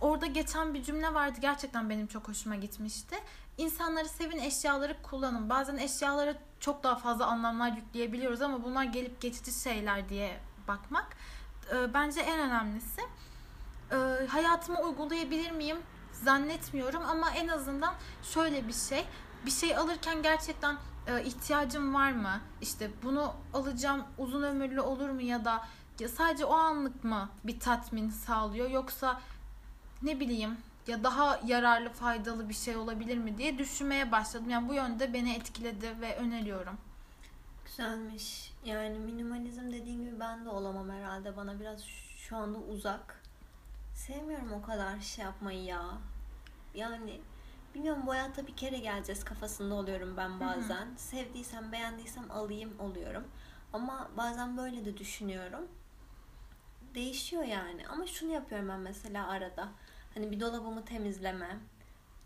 orada 0.00 0.26
geçen 0.26 0.74
bir 0.74 0.82
cümle 0.82 1.14
vardı. 1.14 1.38
Gerçekten 1.40 1.90
benim 1.90 2.06
çok 2.06 2.28
hoşuma 2.28 2.56
gitmişti. 2.56 3.16
İnsanları 3.58 4.08
sevin, 4.08 4.38
eşyaları 4.38 5.02
kullanın. 5.02 5.50
Bazen 5.50 5.76
eşyalara 5.76 6.34
çok 6.60 6.84
daha 6.84 6.96
fazla 6.96 7.26
anlamlar 7.26 7.72
yükleyebiliyoruz 7.72 8.42
ama 8.42 8.64
bunlar 8.64 8.84
gelip 8.84 9.20
geçici 9.20 9.52
şeyler 9.62 10.08
diye 10.08 10.40
bakmak. 10.68 11.16
E, 11.72 11.94
bence 11.94 12.20
en 12.20 12.40
önemlisi. 12.40 13.00
E, 13.92 14.26
hayatıma 14.26 14.80
uygulayabilir 14.80 15.50
miyim? 15.50 15.78
Zannetmiyorum 16.12 17.02
ama 17.08 17.30
en 17.30 17.48
azından 17.48 17.94
şöyle 18.22 18.68
bir 18.68 18.72
şey. 18.72 19.04
Bir 19.46 19.50
şey 19.50 19.76
alırken 19.76 20.22
gerçekten 20.22 20.76
e, 21.06 21.24
ihtiyacım 21.24 21.94
var 21.94 22.12
mı? 22.12 22.40
İşte 22.60 22.90
bunu 23.02 23.34
alacağım 23.54 24.04
uzun 24.18 24.42
ömürlü 24.42 24.80
olur 24.80 25.10
mu 25.10 25.20
ya 25.20 25.44
da 25.44 25.64
ya 26.00 26.08
sadece 26.08 26.44
o 26.44 26.54
anlık 26.54 27.04
mı 27.04 27.28
bir 27.44 27.60
tatmin 27.60 28.10
sağlıyor 28.10 28.70
yoksa 28.70 29.20
ne 30.02 30.20
bileyim 30.20 30.56
ya 30.86 31.04
daha 31.04 31.40
yararlı 31.46 31.88
faydalı 31.88 32.48
bir 32.48 32.54
şey 32.54 32.76
olabilir 32.76 33.18
mi 33.18 33.38
diye 33.38 33.58
düşünmeye 33.58 34.12
başladım. 34.12 34.50
Yani 34.50 34.68
bu 34.68 34.74
yönde 34.74 35.12
beni 35.12 35.34
etkiledi 35.34 36.00
ve 36.00 36.16
öneriyorum. 36.16 36.78
Güzelmiş. 37.64 38.52
Yani 38.64 38.98
minimalizm 38.98 39.72
dediğim 39.72 40.04
gibi 40.04 40.20
ben 40.20 40.44
de 40.44 40.48
olamam 40.48 40.90
herhalde. 40.90 41.36
Bana 41.36 41.60
biraz 41.60 41.84
şu 42.16 42.36
anda 42.36 42.58
uzak. 42.58 43.22
Sevmiyorum 43.94 44.52
o 44.52 44.62
kadar 44.62 45.00
şey 45.00 45.24
yapmayı 45.24 45.62
ya. 45.62 45.82
Yani 46.74 47.20
bilmiyorum 47.74 48.02
bu 48.06 48.10
hayatta 48.10 48.46
bir 48.46 48.56
kere 48.56 48.78
geleceğiz 48.78 49.24
kafasında 49.24 49.74
oluyorum 49.74 50.16
ben 50.16 50.40
bazen. 50.40 50.86
Hı 50.86 50.90
hı. 50.90 50.98
Sevdiysem 50.98 51.72
beğendiysem 51.72 52.30
alayım 52.30 52.80
oluyorum. 52.80 53.24
Ama 53.72 54.08
bazen 54.16 54.56
böyle 54.56 54.84
de 54.84 54.98
düşünüyorum. 54.98 55.68
Değişiyor 56.94 57.42
yani. 57.42 57.88
Ama 57.88 58.06
şunu 58.06 58.32
yapıyorum 58.32 58.68
ben 58.68 58.80
mesela 58.80 59.28
arada 59.28 59.68
Hani 60.16 60.30
bir 60.30 60.40
dolabımı 60.40 60.84
temizleme, 60.84 61.58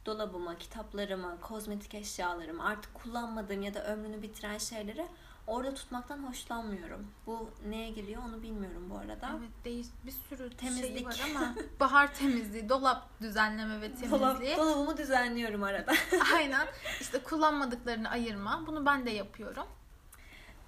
dolabıma, 0.06 0.58
kitaplarımı, 0.58 1.40
kozmetik 1.40 1.94
eşyalarımı, 1.94 2.64
artık 2.64 2.94
kullanmadığım 2.94 3.62
ya 3.62 3.74
da 3.74 3.84
ömrünü 3.84 4.22
bitiren 4.22 4.58
şeyleri 4.58 5.06
orada 5.46 5.74
tutmaktan 5.74 6.18
hoşlanmıyorum. 6.18 7.06
Bu 7.26 7.50
neye 7.68 7.90
giriyor 7.90 8.22
onu 8.28 8.42
bilmiyorum 8.42 8.90
bu 8.90 8.98
arada. 8.98 9.30
Evet 9.38 9.64
değil 9.64 9.86
bir 10.06 10.12
sürü 10.12 10.56
temizlik 10.56 10.96
şey 10.98 11.06
var 11.06 11.20
ama 11.30 11.54
bahar 11.80 12.14
temizliği, 12.14 12.68
dolap 12.68 13.20
düzenleme 13.20 13.80
ve 13.80 13.94
temizliği. 13.94 14.10
Dolap, 14.10 14.42
dolabımı 14.56 14.96
düzenliyorum 14.96 15.62
arada. 15.62 15.92
Aynen. 16.34 16.66
İşte 17.00 17.22
kullanmadıklarını 17.22 18.10
ayırma. 18.10 18.66
Bunu 18.66 18.86
ben 18.86 19.06
de 19.06 19.10
yapıyorum. 19.10 19.66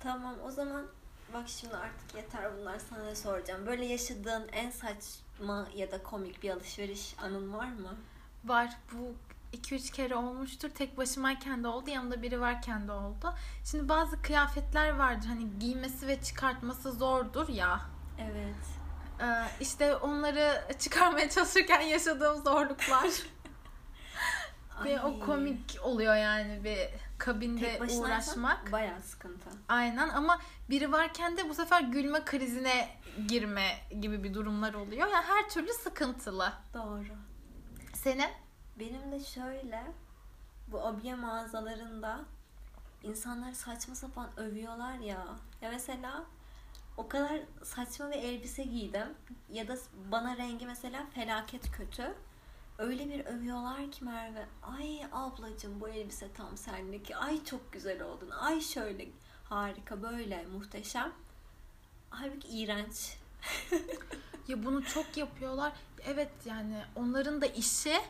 Tamam 0.01 0.35
o 0.45 0.51
zaman 0.51 0.87
bak 1.35 1.49
şimdi 1.49 1.77
artık 1.77 2.15
yeter 2.15 2.59
bunlar 2.59 2.79
sana 2.91 3.05
ne 3.05 3.15
soracağım. 3.15 3.67
Böyle 3.67 3.85
yaşadığın 3.85 4.49
en 4.53 4.71
saçma 5.43 5.67
ya 5.77 5.91
da 5.91 6.03
komik 6.03 6.43
bir 6.43 6.51
alışveriş 6.51 7.15
anın 7.23 7.53
var 7.53 7.69
mı? 7.69 7.97
Var. 8.45 8.71
Bu 8.93 9.15
2-3 9.57 9.93
kere 9.93 10.15
olmuştur. 10.15 10.71
Tek 10.71 10.99
başımayken 10.99 11.65
de 11.65 11.69
oldu. 11.69 11.91
Yanımda 11.91 12.23
biri 12.23 12.41
varken 12.41 12.89
de 12.89 12.93
oldu. 12.93 13.35
Şimdi 13.71 13.89
bazı 13.89 14.23
kıyafetler 14.23 14.89
vardır. 14.89 15.27
Hani 15.27 15.59
giymesi 15.59 16.07
ve 16.07 16.23
çıkartması 16.23 16.93
zordur 16.93 17.49
ya. 17.49 17.81
Evet. 18.19 18.65
Ee, 19.21 19.47
işte 19.61 19.97
onları 19.97 20.65
çıkarmaya 20.79 21.31
çalışırken 21.31 21.81
yaşadığım 21.81 22.43
zorluklar. 22.43 23.11
ve 24.85 25.01
o 25.01 25.21
komik 25.21 25.79
oluyor 25.83 26.17
yani 26.17 26.65
bir 26.65 26.79
kabinde 27.23 27.81
uğraşmak. 27.99 28.73
Bayağı 28.73 29.03
sıkıntı. 29.03 29.51
Aynen 29.69 30.09
ama 30.09 30.39
biri 30.71 30.93
varken 30.93 31.37
de 31.37 31.49
bu 31.49 31.55
sefer 31.55 31.81
gülme 31.81 32.25
krizine 32.25 32.89
girme 33.29 33.67
gibi 34.01 34.25
bir 34.25 34.35
durumlar 34.35 34.75
oluyor. 34.75 35.09
Yani 35.09 35.25
her 35.27 35.49
türlü 35.49 35.73
sıkıntılı. 35.73 36.53
Doğru. 36.75 37.05
Senin? 37.95 38.31
Benim 38.79 39.13
de 39.13 39.25
şöyle 39.25 39.83
bu 40.69 40.87
abiye 40.87 41.15
mağazalarında 41.15 42.21
insanlar 43.03 43.53
saçma 43.53 43.95
sapan 43.95 44.31
övüyorlar 44.37 44.99
ya. 44.99 45.27
Ya 45.61 45.71
mesela 45.71 46.25
o 46.97 47.09
kadar 47.09 47.41
saçma 47.63 48.11
bir 48.11 48.17
elbise 48.17 48.63
giydim 48.63 49.09
ya 49.51 49.69
da 49.69 49.77
bana 50.11 50.37
rengi 50.37 50.67
mesela 50.67 51.07
felaket 51.15 51.73
kötü 51.73 52.15
öyle 52.83 53.09
bir 53.09 53.25
övüyorlar 53.25 53.91
ki 53.91 54.05
Merve. 54.05 54.47
Ay 54.63 55.05
ablacığım 55.13 55.81
bu 55.81 55.89
elbise 55.89 56.33
tam 56.33 56.57
senlik. 56.57 57.11
Ay 57.21 57.45
çok 57.45 57.73
güzel 57.73 58.03
oldun. 58.03 58.31
Ay 58.31 58.61
şöyle 58.61 59.09
harika 59.45 60.03
böyle 60.03 60.47
muhteşem. 60.53 61.13
Halbuki 62.11 62.49
iğrenç. 62.49 63.17
ya 64.49 64.65
bunu 64.65 64.85
çok 64.85 65.17
yapıyorlar. 65.17 65.73
Evet 66.07 66.31
yani 66.45 66.83
onların 66.97 67.41
da 67.41 67.47
işi 67.47 68.01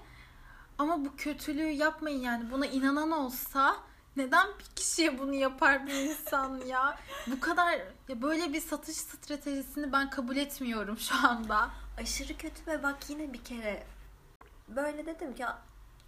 ama 0.79 1.05
bu 1.05 1.17
kötülüğü 1.17 1.71
yapmayın 1.71 2.21
yani. 2.21 2.51
Buna 2.51 2.67
inanan 2.67 3.11
olsa 3.11 3.77
neden 4.17 4.49
bir 4.59 4.65
kişiye 4.77 5.19
bunu 5.19 5.35
yapar 5.35 5.87
bir 5.87 5.95
insan 5.95 6.67
ya? 6.67 6.99
Bu 7.27 7.41
kadar 7.41 7.79
ya 8.09 8.23
böyle 8.23 8.53
bir 8.53 8.61
satış 8.61 8.97
stratejisini 8.97 9.93
ben 9.93 10.11
kabul 10.11 10.37
etmiyorum 10.37 10.99
şu 10.99 11.29
anda. 11.29 11.71
Aşırı 11.99 12.37
kötü 12.37 12.67
ve 12.67 12.83
bak 12.83 12.97
yine 13.09 13.33
bir 13.33 13.45
kere 13.45 13.83
böyle 14.77 15.07
dedim 15.07 15.35
ki 15.35 15.45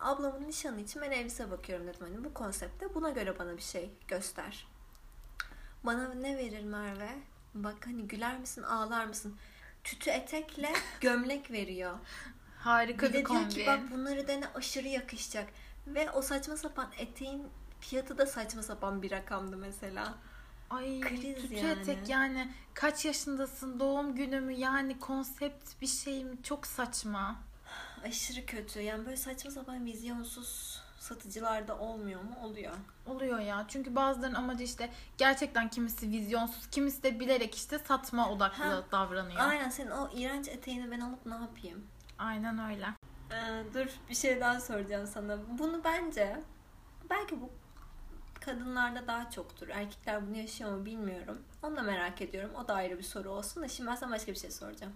ablamın 0.01 0.49
nişanı 0.49 0.81
için 0.81 1.03
ben 1.03 1.11
elbise 1.11 1.51
bakıyorum 1.51 1.87
dedim. 1.87 2.01
Hani 2.01 2.25
bu 2.25 2.35
konsepte 2.35 2.95
buna 2.95 3.11
göre 3.11 3.39
bana 3.39 3.57
bir 3.57 3.63
şey 3.63 3.91
göster. 4.09 4.67
Bana 5.85 6.15
ne 6.15 6.37
verir 6.37 6.65
Merve? 6.65 7.11
Bak 7.55 7.87
hani 7.87 8.09
güler 8.09 8.39
misin 8.39 8.63
ağlar 8.63 9.05
mısın? 9.05 9.37
Tütü 9.85 10.11
etekle 10.11 10.73
gömlek 11.01 11.51
veriyor. 11.51 11.99
Harika 12.59 13.09
bir, 13.09 13.13
bir 13.13 13.25
kombi. 13.25 13.41
diyor 13.41 13.51
ki 13.51 13.67
bak 13.67 13.91
bunları 13.91 14.29
dene 14.29 14.49
aşırı 14.55 14.89
yakışacak. 14.89 15.49
Ve 15.87 16.11
o 16.11 16.23
saçma 16.23 16.57
sapan 16.57 16.91
eteğin 16.99 17.49
fiyatı 17.81 18.19
da 18.19 18.27
saçma 18.27 18.63
sapan 18.63 19.03
bir 19.03 19.11
rakamdı 19.11 19.57
mesela. 19.57 20.15
Ay 20.71 21.01
Kriz 21.01 21.43
tütü 21.43 21.55
yani. 21.55 21.81
etek 21.81 22.09
yani 22.09 22.51
kaç 22.75 23.05
yaşındasın 23.05 23.81
doğum 23.81 24.15
günü 24.15 24.41
mü 24.41 24.53
yani 24.53 24.99
konsept 24.99 25.81
bir 25.81 25.87
şey 25.87 26.25
mi 26.25 26.43
çok 26.43 26.67
saçma 26.67 27.37
aşırı 28.05 28.47
kötü. 28.47 28.81
Yani 28.81 29.07
böyle 29.07 29.17
saçma 29.17 29.51
sapan 29.51 29.85
vizyonsuz 29.85 30.83
satıcılarda 30.99 31.79
olmuyor 31.79 32.23
mu? 32.23 32.37
Oluyor. 32.43 32.73
Oluyor 33.07 33.39
ya. 33.39 33.65
Çünkü 33.69 33.97
bazılarının 33.97 34.35
amacı 34.35 34.65
işte 34.65 34.91
gerçekten 35.19 35.71
kimisi 35.71 36.11
vizyonsuz, 36.11 36.67
kimisi 36.71 37.03
de 37.03 37.21
bilerek 37.21 37.55
işte 37.55 37.79
satma 37.79 38.31
odaklı 38.31 38.65
ha. 38.65 38.85
davranıyor. 38.93 39.41
Aynen 39.41 39.69
senin 39.69 39.91
o 39.91 40.11
iğrenç 40.15 40.49
eteğini 40.49 40.91
ben 40.91 41.01
alıp 41.01 41.27
ne 41.27 41.35
yapayım? 41.35 41.87
Aynen 42.19 42.71
öyle. 42.71 42.87
Ee, 43.33 43.65
dur 43.75 43.87
bir 44.09 44.15
şey 44.15 44.41
daha 44.41 44.61
soracağım 44.61 45.07
sana. 45.07 45.39
Bunu 45.59 45.85
bence 45.85 46.41
belki 47.11 47.41
bu 47.41 47.51
kadınlarda 48.41 49.07
daha 49.07 49.31
çoktur. 49.31 49.69
Erkekler 49.69 50.27
bunu 50.27 50.37
yaşıyor 50.37 50.73
mu 50.73 50.85
bilmiyorum. 50.85 51.43
Onu 51.63 51.77
da 51.77 51.83
merak 51.83 52.23
ediyorum. 52.23 52.51
O 52.55 52.69
da 52.69 52.75
ayrı 52.75 52.99
bir 52.99 53.05
soru 53.05 53.31
olsun 53.31 53.63
da 53.63 53.69
şimdi 53.69 53.91
ben 53.91 53.95
sana 53.95 54.11
başka 54.11 54.33
bir 54.33 54.39
şey 54.39 54.51
soracağım. 54.51 54.93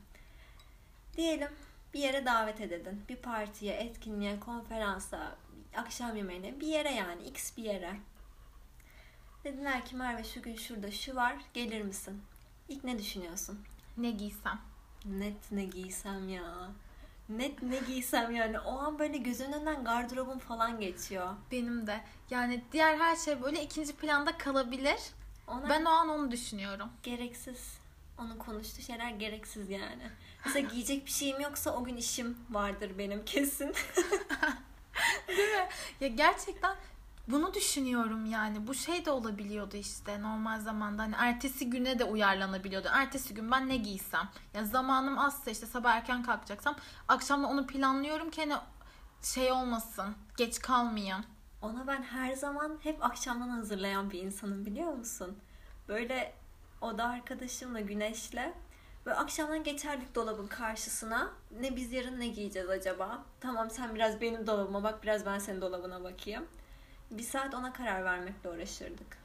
Diyelim 1.17 1.50
bir 1.95 2.00
yere 2.00 2.25
davet 2.26 2.61
edildin. 2.61 3.04
Bir 3.09 3.16
partiye, 3.16 3.75
etkinliğe, 3.75 4.40
konferansa, 4.40 5.37
akşam 5.76 6.16
yemeğine 6.16 6.61
bir 6.61 6.66
yere 6.66 6.90
yani 6.90 7.23
x 7.23 7.57
bir 7.57 7.64
yere. 7.64 7.97
Dediler 9.45 9.85
ki 9.87 9.97
Merve 9.97 10.25
şu 10.25 10.42
gün 10.42 10.57
şurada 10.57 10.90
şu 10.90 11.16
var 11.16 11.37
gelir 11.54 11.83
misin? 11.83 12.23
İlk 12.68 12.85
ne 12.85 12.99
düşünüyorsun? 12.99 13.59
Ne 13.97 14.11
giysem? 14.11 14.61
Net 15.04 15.52
ne 15.52 15.64
giysem 15.64 16.28
ya. 16.28 16.71
Ne, 17.28 17.50
ne 17.62 17.78
giysem 17.78 18.30
yani 18.37 18.59
o 18.61 18.78
an 18.78 18.99
böyle 18.99 19.16
gözünün 19.18 19.52
önünden 19.52 19.85
gardırobum 19.85 20.38
falan 20.38 20.80
geçiyor. 20.80 21.35
Benim 21.52 21.87
de. 21.87 22.00
Yani 22.30 22.64
diğer 22.73 22.99
her 22.99 23.16
şey 23.16 23.42
böyle 23.42 23.62
ikinci 23.62 23.97
planda 23.97 24.38
kalabilir. 24.38 24.99
Ona 25.47 25.68
Ben 25.68 25.85
o 25.85 25.88
an 25.88 26.09
onu 26.09 26.30
düşünüyorum. 26.30 26.88
gereksiz. 27.02 27.78
Onun 28.19 28.37
konuştuğu 28.37 28.83
şeyler 28.83 29.11
gereksiz 29.11 29.71
yani. 29.71 30.11
Mesela 30.45 30.69
giyecek 30.69 31.07
bir 31.07 31.11
şeyim 31.11 31.41
yoksa 31.41 31.71
o 31.77 31.85
gün 31.85 31.97
işim 31.97 32.39
vardır 32.51 32.99
benim 32.99 33.25
kesin. 33.25 33.69
Değil 35.29 35.49
mi? 35.55 35.69
Ya 36.01 36.09
gerçekten 36.09 36.77
bunu 37.29 37.55
düşünüyorum 37.55 38.27
yani. 38.27 38.67
Bu 38.67 38.75
şey 38.75 39.05
de 39.05 39.11
olabiliyordu 39.11 39.77
işte 39.77 40.23
normal 40.23 40.61
zamanda. 40.61 41.03
Hani 41.03 41.15
ertesi 41.19 41.71
güne 41.71 41.99
de 41.99 42.05
uyarlanabiliyordu. 42.05 42.89
Ertesi 42.93 43.35
gün 43.35 43.51
ben 43.51 43.69
ne 43.69 43.77
giysem? 43.77 44.29
Ya 44.55 44.65
zamanım 44.65 45.19
azsa 45.19 45.51
işte 45.51 45.67
sabah 45.67 45.95
erken 45.95 46.23
kalkacaksam 46.23 46.77
akşamda 47.09 47.47
onu 47.47 47.67
planlıyorum 47.67 48.31
ki 48.31 48.41
hani 48.41 48.55
şey 49.23 49.53
olmasın. 49.53 50.15
Geç 50.37 50.59
kalmayayım. 50.59 51.25
Ona 51.63 51.87
ben 51.87 52.03
her 52.03 52.33
zaman 52.33 52.79
hep 52.83 53.05
akşamdan 53.05 53.49
hazırlayan 53.49 54.11
bir 54.11 54.23
insanım 54.23 54.67
biliyor 54.67 54.93
musun? 54.93 55.39
Böyle 55.89 56.38
oda 56.80 57.04
arkadaşımla 57.04 57.80
Güneş'le 57.80 58.52
böyle 59.06 59.16
akşamdan 59.16 59.64
geçerdik 59.64 60.14
dolabın 60.14 60.47
karşısına. 60.47 61.32
Ne 61.61 61.76
biz 61.76 61.92
yarın 61.92 62.20
ne 62.20 62.28
giyeceğiz 62.28 62.70
acaba? 62.70 63.25
Tamam 63.40 63.70
sen 63.70 63.94
biraz 63.94 64.20
benim 64.20 64.47
dolabıma 64.47 64.82
bak 64.82 65.02
biraz 65.02 65.26
ben 65.26 65.38
senin 65.38 65.61
dolabına 65.61 66.04
bakayım. 66.04 66.47
Bir 67.11 67.23
saat 67.23 67.54
ona 67.54 67.73
karar 67.73 68.04
vermekle 68.04 68.50
uğraşırdık. 68.50 69.18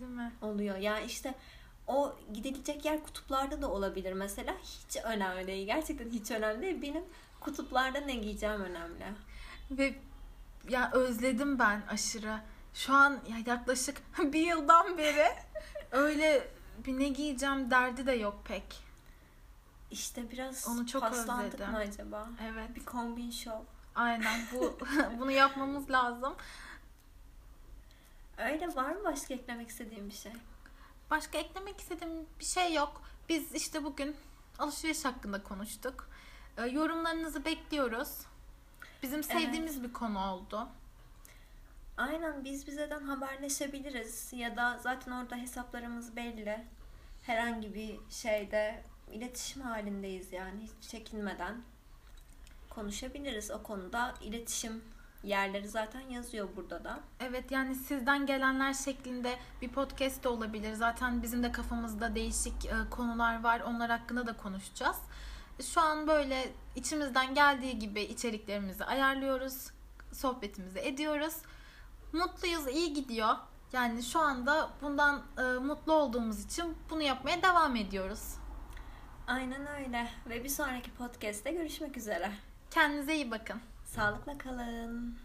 Değil 0.00 0.10
mi? 0.10 0.32
Oluyor. 0.42 0.76
Yani 0.76 1.04
işte 1.04 1.34
o 1.86 2.16
gidilecek 2.32 2.84
yer 2.84 3.02
kutuplarda 3.02 3.62
da 3.62 3.70
olabilir 3.70 4.12
mesela. 4.12 4.54
Hiç 4.62 4.96
önemli 5.04 5.46
değil. 5.46 5.66
Gerçekten 5.66 6.10
hiç 6.10 6.30
önemli 6.30 6.62
değil. 6.62 6.82
Benim 6.82 7.04
kutuplarda 7.40 8.00
ne 8.00 8.14
giyeceğim 8.14 8.60
önemli. 8.60 9.04
Ve 9.70 9.94
ya 10.68 10.90
özledim 10.92 11.58
ben 11.58 11.82
aşırı. 11.88 12.40
Şu 12.74 12.92
an 12.94 13.12
ya 13.12 13.54
yaklaşık 13.54 14.02
bir 14.18 14.46
yıldan 14.46 14.98
beri 14.98 15.28
öyle 15.90 16.48
bir 16.84 16.98
ne 16.98 17.08
giyeceğim 17.08 17.70
derdi 17.70 18.06
de 18.06 18.12
yok 18.12 18.40
pek. 18.44 18.86
İşte 19.90 20.30
biraz 20.30 20.68
Onu 20.68 20.86
çok 20.86 21.02
paslandık 21.02 21.54
özledim. 21.54 21.72
mı 21.72 21.78
acaba? 21.78 22.28
Evet. 22.42 22.74
Bir 22.76 22.84
kombin 22.84 23.30
şov. 23.30 23.60
Aynen 23.94 24.40
bu 24.52 24.78
bunu 25.18 25.30
yapmamız 25.30 25.90
lazım. 25.90 26.34
Öyle 28.38 28.74
var 28.74 28.90
mı 28.90 29.04
başka 29.04 29.34
eklemek 29.34 29.68
istediğim 29.68 30.08
bir 30.08 30.14
şey? 30.14 30.32
Başka 31.10 31.38
eklemek 31.38 31.80
istediğim 31.80 32.26
bir 32.40 32.44
şey 32.44 32.74
yok. 32.74 33.02
Biz 33.28 33.54
işte 33.54 33.84
bugün 33.84 34.16
alışveriş 34.58 35.04
hakkında 35.04 35.42
konuştuk. 35.42 36.08
Ee, 36.58 36.66
yorumlarınızı 36.66 37.44
bekliyoruz. 37.44 38.18
Bizim 39.02 39.22
sevdiğimiz 39.22 39.82
bir 39.82 39.92
konu 39.92 40.30
oldu. 40.30 40.68
Aynen 41.96 42.44
biz 42.44 42.66
bizeden 42.66 43.02
haberleşebiliriz 43.02 44.32
ya 44.32 44.56
da 44.56 44.78
zaten 44.82 45.12
orada 45.12 45.36
hesaplarımız 45.36 46.16
belli. 46.16 46.64
Herhangi 47.22 47.74
bir 47.74 47.98
şeyde 48.10 48.82
iletişim 49.12 49.62
halindeyiz 49.62 50.32
yani 50.32 50.62
hiç 50.62 50.90
çekinmeden 50.90 51.62
konuşabiliriz 52.70 53.50
o 53.50 53.62
konuda. 53.62 54.14
İletişim 54.22 54.84
yerleri 55.24 55.68
zaten 55.68 56.00
yazıyor 56.00 56.48
burada 56.56 56.84
da. 56.84 57.00
Evet 57.20 57.50
yani 57.50 57.74
sizden 57.74 58.26
gelenler 58.26 58.74
şeklinde 58.74 59.38
bir 59.62 59.68
podcast 59.68 60.24
da 60.24 60.30
olabilir. 60.30 60.72
Zaten 60.72 61.22
bizim 61.22 61.42
de 61.42 61.52
kafamızda 61.52 62.14
değişik 62.14 62.66
e, 62.66 62.74
konular 62.90 63.42
var. 63.42 63.60
Onlar 63.60 63.90
hakkında 63.90 64.26
da 64.26 64.36
konuşacağız. 64.36 64.96
Şu 65.62 65.80
an 65.80 66.06
böyle 66.06 66.48
içimizden 66.74 67.34
geldiği 67.34 67.78
gibi 67.78 68.02
içeriklerimizi 68.02 68.84
ayarlıyoruz. 68.84 69.70
Sohbetimizi 70.12 70.78
ediyoruz. 70.78 71.34
Mutluyuz, 72.12 72.66
iyi 72.66 72.92
gidiyor. 72.92 73.34
Yani 73.72 74.02
şu 74.02 74.20
anda 74.20 74.70
bundan 74.82 75.22
e, 75.38 75.42
mutlu 75.42 75.92
olduğumuz 75.92 76.44
için 76.44 76.76
bunu 76.90 77.02
yapmaya 77.02 77.42
devam 77.42 77.76
ediyoruz. 77.76 78.34
Aynen 79.26 79.66
öyle 79.66 80.08
ve 80.28 80.44
bir 80.44 80.48
sonraki 80.48 80.90
podcast'te 80.90 81.50
görüşmek 81.52 81.96
üzere. 81.96 82.32
Kendinize 82.70 83.14
iyi 83.14 83.30
bakın. 83.30 83.60
Sağlıkla 83.84 84.38
kalın. 84.38 85.16